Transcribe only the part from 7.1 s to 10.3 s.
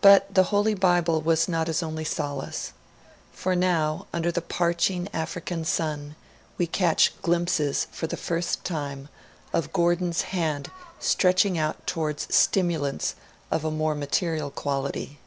glimpses, for the first time, of Gordon's